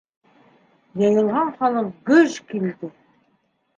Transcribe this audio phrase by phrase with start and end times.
[1.01, 2.91] Йыйылған халыҡ гөж килде.